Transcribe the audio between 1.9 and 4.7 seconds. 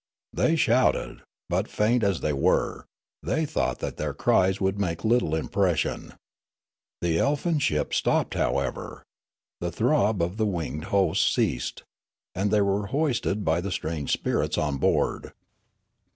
as they were, they thought that their cries